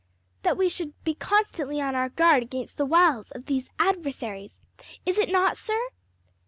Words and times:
"That 0.41 0.57
we 0.57 0.67
should 0.67 0.95
be 1.03 1.13
constantly 1.13 1.79
on 1.79 1.93
our 1.93 2.09
guard 2.09 2.41
against 2.41 2.77
the 2.79 2.87
wiles 2.87 3.29
of 3.29 3.45
these 3.45 3.69
adversaries, 3.77 4.59
is 5.05 5.19
it 5.19 5.29
not, 5.29 5.57
sir?" 5.59 5.89